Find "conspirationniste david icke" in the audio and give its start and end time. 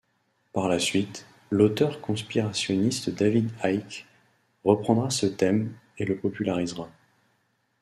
2.01-4.07